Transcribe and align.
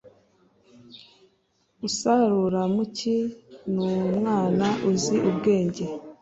usarura 1.87 2.61
mu 2.73 2.83
cyi 2.95 3.15
ni 3.73 3.81
umwana 3.97 4.67
uzi 4.89 5.15
ubwenge 5.29 5.83